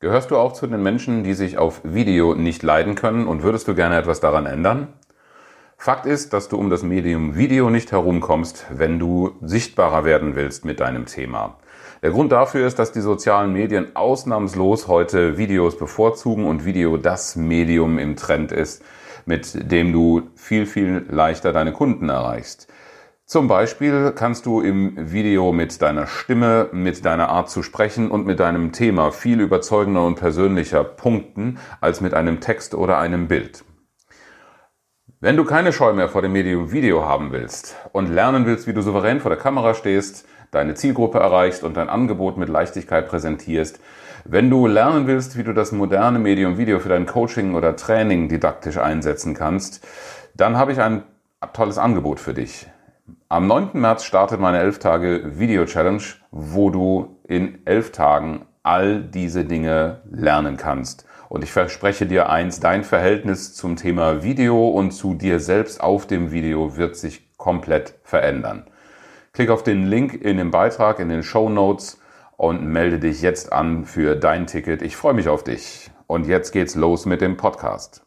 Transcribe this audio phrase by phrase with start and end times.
[0.00, 3.66] Gehörst du auch zu den Menschen, die sich auf Video nicht leiden können und würdest
[3.66, 4.92] du gerne etwas daran ändern?
[5.76, 10.64] Fakt ist, dass du um das Medium Video nicht herumkommst, wenn du sichtbarer werden willst
[10.64, 11.56] mit deinem Thema.
[12.00, 17.34] Der Grund dafür ist, dass die sozialen Medien ausnahmslos heute Videos bevorzugen und Video das
[17.34, 18.84] Medium im Trend ist,
[19.26, 22.68] mit dem du viel, viel leichter deine Kunden erreichst.
[23.30, 28.24] Zum Beispiel kannst du im Video mit deiner Stimme, mit deiner Art zu sprechen und
[28.24, 33.66] mit deinem Thema viel überzeugender und persönlicher punkten als mit einem Text oder einem Bild.
[35.20, 38.72] Wenn du keine Scheu mehr vor dem Medium Video haben willst und lernen willst, wie
[38.72, 43.78] du souverän vor der Kamera stehst, deine Zielgruppe erreichst und dein Angebot mit Leichtigkeit präsentierst,
[44.24, 48.30] wenn du lernen willst, wie du das moderne Medium Video für dein Coaching oder Training
[48.30, 49.86] didaktisch einsetzen kannst,
[50.34, 51.02] dann habe ich ein
[51.52, 52.68] tolles Angebot für dich.
[53.30, 53.72] Am 9.
[53.74, 60.00] März startet meine 11 Tage Video Challenge, wo du in 11 Tagen all diese Dinge
[60.10, 61.04] lernen kannst.
[61.28, 66.06] Und ich verspreche dir eins, dein Verhältnis zum Thema Video und zu dir selbst auf
[66.06, 68.64] dem Video wird sich komplett verändern.
[69.34, 72.00] Klick auf den Link in dem Beitrag, in den Show Notes
[72.38, 74.80] und melde dich jetzt an für dein Ticket.
[74.80, 75.90] Ich freue mich auf dich.
[76.06, 78.06] Und jetzt geht's los mit dem Podcast.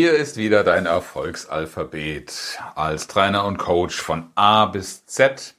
[0.00, 5.54] Hier ist wieder dein Erfolgsalphabet als Trainer und Coach von A bis Z.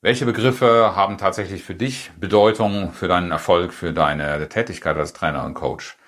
[0.00, 5.44] Welche Begriffe haben tatsächlich für dich Bedeutung, für deinen Erfolg, für deine Tätigkeit als Trainer
[5.44, 5.98] und Coach?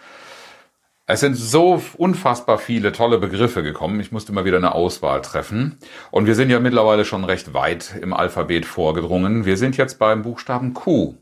[1.04, 4.00] Es sind so unfassbar viele tolle Begriffe gekommen.
[4.00, 5.78] Ich musste mal wieder eine Auswahl treffen.
[6.10, 9.44] Und wir sind ja mittlerweile schon recht weit im Alphabet vorgedrungen.
[9.44, 11.14] Wir sind jetzt beim Buchstaben Q.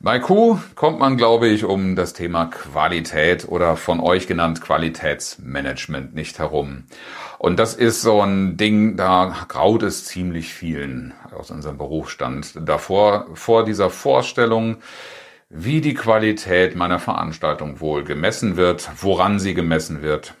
[0.00, 6.14] Bei Q kommt man, glaube ich, um das Thema Qualität oder von euch genannt Qualitätsmanagement
[6.14, 6.84] nicht herum.
[7.38, 13.26] Und das ist so ein Ding, da graut es ziemlich vielen aus unserem Berufsstand davor,
[13.34, 14.76] vor dieser Vorstellung,
[15.50, 20.34] wie die Qualität meiner Veranstaltung wohl gemessen wird, woran sie gemessen wird.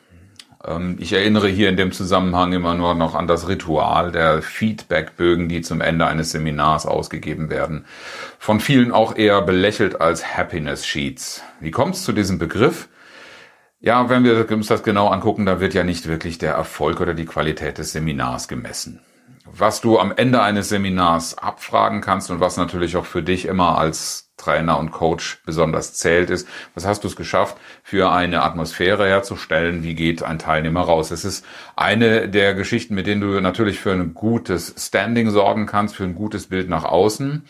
[0.64, 5.48] Ähm, ich erinnere hier in dem Zusammenhang immer nur noch an das Ritual der Feedbackbögen,
[5.48, 7.84] die zum Ende eines Seminars ausgegeben werden.
[8.38, 11.42] Von vielen auch eher belächelt als Happiness Sheets.
[11.60, 12.88] Wie kommt es zu diesem Begriff?
[13.80, 17.14] Ja, wenn wir uns das genau angucken, da wird ja nicht wirklich der Erfolg oder
[17.14, 19.00] die Qualität des Seminars gemessen.
[19.44, 23.78] Was du am Ende eines Seminars abfragen kannst und was natürlich auch für dich immer
[23.78, 29.06] als Trainer und Coach besonders zählt, ist, was hast du es geschafft, für eine Atmosphäre
[29.06, 29.82] herzustellen?
[29.82, 31.10] Wie geht ein Teilnehmer raus?
[31.10, 31.44] Es ist
[31.76, 36.14] eine der Geschichten, mit denen du natürlich für ein gutes Standing sorgen kannst, für ein
[36.14, 37.44] gutes Bild nach außen.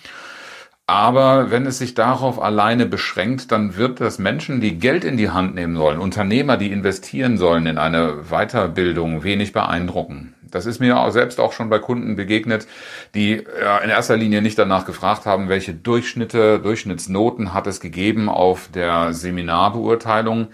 [0.86, 5.28] Aber wenn es sich darauf alleine beschränkt, dann wird das Menschen, die Geld in die
[5.28, 10.34] Hand nehmen sollen, Unternehmer, die investieren sollen in eine Weiterbildung, wenig beeindrucken.
[10.50, 12.66] Das ist mir selbst auch schon bei Kunden begegnet,
[13.14, 18.68] die in erster Linie nicht danach gefragt haben, welche Durchschnitte, Durchschnittsnoten hat es gegeben auf
[18.72, 20.48] der Seminarbeurteilung,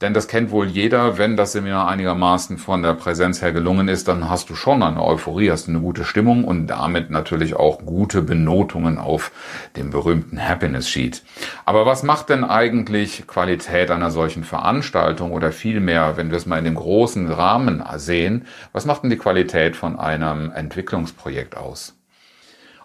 [0.00, 4.06] denn das kennt wohl jeder, wenn das Seminar einigermaßen von der Präsenz her gelungen ist,
[4.06, 8.22] dann hast du schon eine Euphorie, hast eine gute Stimmung und damit natürlich auch gute
[8.22, 9.32] Benotungen auf
[9.76, 11.24] dem berühmten Happiness Sheet.
[11.64, 16.58] Aber was macht denn eigentlich Qualität einer solchen Veranstaltung oder vielmehr, wenn wir es mal
[16.58, 21.96] in dem großen Rahmen sehen, was macht denn die Qualität von einem Entwicklungsprojekt aus?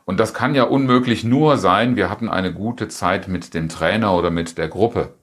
[0.05, 4.15] Und das kann ja unmöglich nur sein, wir hatten eine gute Zeit mit dem Trainer
[4.15, 5.13] oder mit der Gruppe.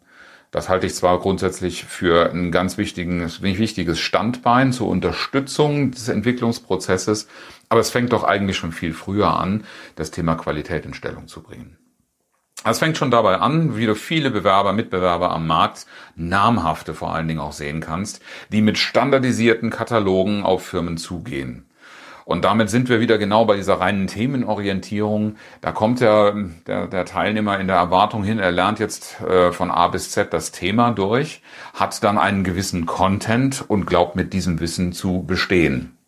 [0.51, 7.29] Das halte ich zwar grundsätzlich für ein ganz wichtiges, wichtiges Standbein zur Unterstützung des Entwicklungsprozesses,
[7.69, 11.43] aber es fängt doch eigentlich schon viel früher an, das Thema Qualität in Stellung zu
[11.43, 11.79] bringen.
[12.65, 17.27] Es fängt schon dabei an, wie du viele Bewerber, Mitbewerber am Markt, namhafte vor allen
[17.27, 18.21] Dingen auch sehen kannst,
[18.53, 21.70] die mit standardisierten Katalogen auf Firmen zugehen.
[22.31, 25.35] Und damit sind wir wieder genau bei dieser reinen Themenorientierung.
[25.63, 26.33] Da kommt der,
[26.65, 30.33] der, der Teilnehmer in der Erwartung hin, er lernt jetzt äh, von A bis Z
[30.33, 31.43] das Thema durch,
[31.75, 35.99] hat dann einen gewissen Content und glaubt mit diesem Wissen zu bestehen.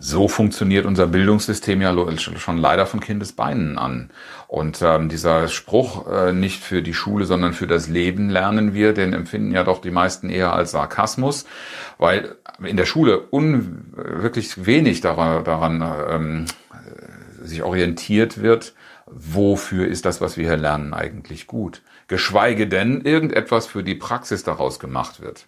[0.00, 4.10] So funktioniert unser Bildungssystem ja schon leider von Kindesbeinen an.
[4.46, 8.92] Und ähm, dieser Spruch, äh, nicht für die Schule, sondern für das Leben lernen wir,
[8.92, 11.46] den empfinden ja doch die meisten eher als Sarkasmus,
[11.98, 16.44] weil in der Schule un wirklich wenig daran, daran ähm,
[17.42, 18.74] sich orientiert wird,
[19.06, 21.82] wofür ist das, was wir hier lernen, eigentlich gut?
[22.06, 25.46] Geschweige denn irgendetwas für die Praxis daraus gemacht wird.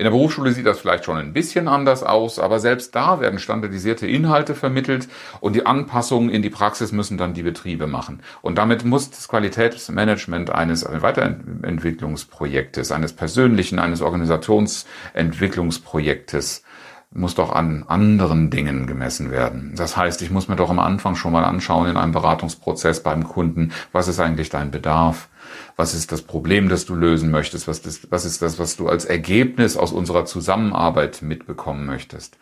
[0.00, 3.38] In der Berufsschule sieht das vielleicht schon ein bisschen anders aus, aber selbst da werden
[3.38, 5.08] standardisierte Inhalte vermittelt
[5.40, 8.22] und die Anpassungen in die Praxis müssen dann die Betriebe machen.
[8.40, 16.64] Und damit muss das Qualitätsmanagement eines Weiterentwicklungsprojektes, eines persönlichen, eines Organisationsentwicklungsprojektes
[17.12, 19.72] muss doch an anderen Dingen gemessen werden.
[19.76, 23.24] Das heißt, ich muss mir doch am Anfang schon mal anschauen in einem Beratungsprozess beim
[23.24, 25.28] Kunden, was ist eigentlich dein Bedarf?
[25.74, 27.66] Was ist das Problem, das du lösen möchtest?
[27.66, 32.38] Was, das, was ist das, was du als Ergebnis aus unserer Zusammenarbeit mitbekommen möchtest?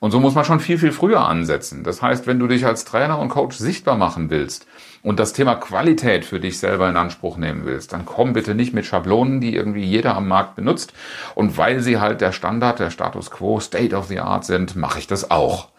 [0.00, 1.82] Und so muss man schon viel, viel früher ansetzen.
[1.82, 4.66] Das heißt, wenn du dich als Trainer und Coach sichtbar machen willst
[5.02, 8.72] und das Thema Qualität für dich selber in Anspruch nehmen willst, dann komm bitte nicht
[8.72, 10.92] mit Schablonen, die irgendwie jeder am Markt benutzt.
[11.34, 15.00] Und weil sie halt der Standard, der Status quo, State of the Art sind, mache
[15.00, 15.70] ich das auch.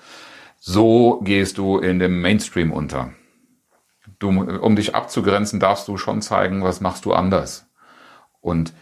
[0.60, 3.14] So gehst du in dem Mainstream unter.
[4.20, 7.68] Du, um dich abzugrenzen, darfst du schon zeigen, was machst du anders.
[8.42, 8.74] Und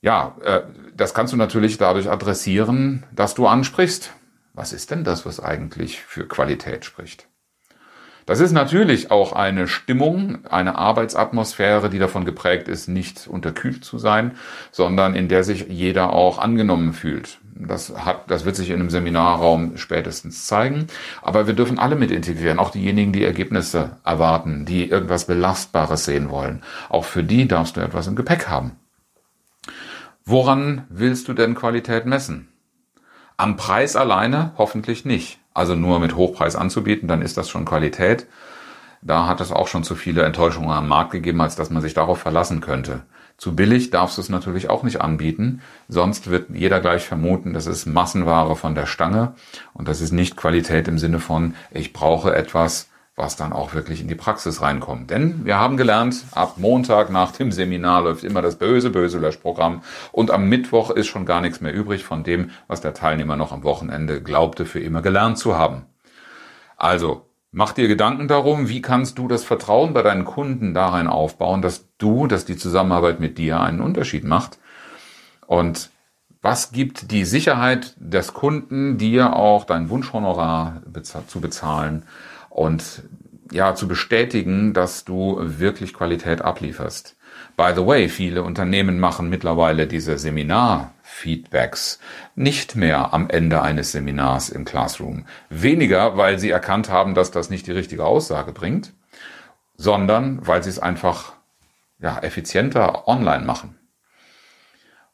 [0.00, 0.62] ja, äh,
[0.96, 4.12] das kannst du natürlich dadurch adressieren, dass du ansprichst.
[4.56, 7.28] Was ist denn das, was eigentlich für Qualität spricht?
[8.24, 13.98] Das ist natürlich auch eine Stimmung, eine Arbeitsatmosphäre, die davon geprägt ist, nicht unterkühlt zu
[13.98, 14.32] sein,
[14.72, 17.38] sondern in der sich jeder auch angenommen fühlt.
[17.54, 20.86] Das hat, das wird sich in einem Seminarraum spätestens zeigen.
[21.20, 26.30] Aber wir dürfen alle mit integrieren, auch diejenigen, die Ergebnisse erwarten, die irgendwas Belastbares sehen
[26.30, 26.62] wollen.
[26.88, 28.72] Auch für die darfst du etwas im Gepäck haben.
[30.24, 32.48] Woran willst du denn Qualität messen?
[33.38, 35.38] Am Preis alleine hoffentlich nicht.
[35.52, 38.26] Also nur mit Hochpreis anzubieten, dann ist das schon Qualität.
[39.02, 41.94] Da hat es auch schon zu viele Enttäuschungen am Markt gegeben, als dass man sich
[41.94, 43.02] darauf verlassen könnte.
[43.36, 47.66] Zu billig darfst du es natürlich auch nicht anbieten, sonst wird jeder gleich vermuten, das
[47.66, 49.34] ist Massenware von der Stange
[49.74, 54.02] und das ist nicht Qualität im Sinne von, ich brauche etwas, was dann auch wirklich
[54.02, 55.10] in die Praxis reinkommt.
[55.10, 59.82] Denn wir haben gelernt, ab Montag nach dem Seminar läuft immer das böse, böse Löschprogramm
[60.12, 63.52] und am Mittwoch ist schon gar nichts mehr übrig von dem, was der Teilnehmer noch
[63.52, 65.86] am Wochenende glaubte, für immer gelernt zu haben.
[66.76, 67.22] Also,
[67.58, 71.88] Mach dir Gedanken darum, wie kannst du das Vertrauen bei deinen Kunden darin aufbauen, dass
[71.96, 74.58] du, dass die Zusammenarbeit mit dir einen Unterschied macht.
[75.46, 75.88] Und
[76.42, 80.82] was gibt die Sicherheit des Kunden, dir auch dein Wunschhonorar
[81.28, 82.02] zu bezahlen
[82.56, 83.02] und
[83.52, 87.16] ja, zu bestätigen, dass du wirklich Qualität ablieferst.
[87.54, 92.00] By the way, viele Unternehmen machen mittlerweile diese Seminar Feedbacks
[92.34, 95.26] nicht mehr am Ende eines Seminars im Classroom.
[95.50, 98.94] Weniger, weil sie erkannt haben, dass das nicht die richtige Aussage bringt,
[99.76, 101.34] sondern weil sie es einfach
[102.00, 103.78] ja, effizienter online machen.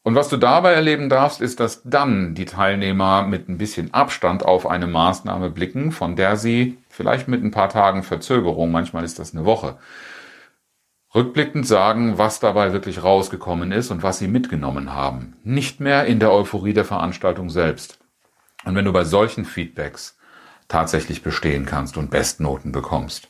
[0.05, 4.45] Und was du dabei erleben darfst, ist, dass dann die Teilnehmer mit ein bisschen Abstand
[4.45, 9.19] auf eine Maßnahme blicken, von der sie vielleicht mit ein paar Tagen Verzögerung, manchmal ist
[9.19, 9.79] das eine Woche,
[11.15, 15.37] rückblickend sagen, was dabei wirklich rausgekommen ist und was sie mitgenommen haben.
[15.43, 17.99] Nicht mehr in der Euphorie der Veranstaltung selbst.
[18.65, 20.19] Und wenn du bei solchen Feedbacks
[20.69, 23.29] tatsächlich bestehen kannst und Bestnoten bekommst,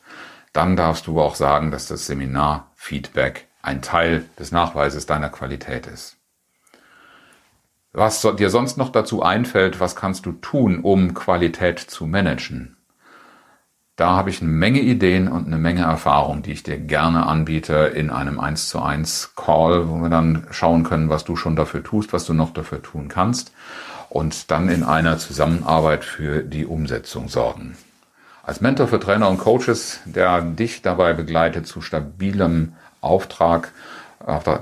[0.52, 6.18] dann darfst du auch sagen, dass das Seminar-Feedback ein Teil des Nachweises deiner Qualität ist.
[7.92, 12.76] Was dir sonst noch dazu einfällt, was kannst du tun, um Qualität zu managen?
[13.96, 17.74] Da habe ich eine Menge Ideen und eine Menge Erfahrung, die ich dir gerne anbiete
[17.94, 21.82] in einem 1 zu 1 Call, wo wir dann schauen können, was du schon dafür
[21.82, 23.52] tust, was du noch dafür tun kannst
[24.08, 27.76] und dann in einer Zusammenarbeit für die Umsetzung sorgen.
[28.42, 33.72] Als Mentor für Trainer und Coaches, der dich dabei begleitet zu stabilem Auftrag,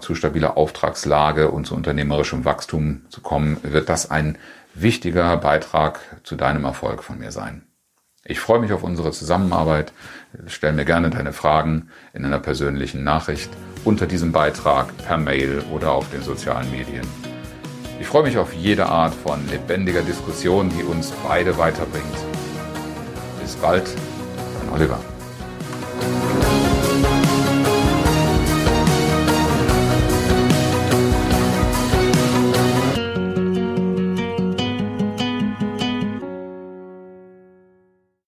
[0.00, 4.38] zu stabiler Auftragslage und zu unternehmerischem Wachstum zu kommen, wird das ein
[4.74, 7.62] wichtiger Beitrag zu deinem Erfolg von mir sein.
[8.24, 9.94] Ich freue mich auf unsere Zusammenarbeit.
[10.46, 13.50] Stell mir gerne deine Fragen in einer persönlichen Nachricht
[13.84, 17.06] unter diesem Beitrag per Mail oder auf den sozialen Medien.
[17.98, 22.04] Ich freue mich auf jede Art von lebendiger Diskussion, die uns beide weiterbringt.
[23.40, 23.88] Bis bald,
[24.60, 25.00] dein Oliver.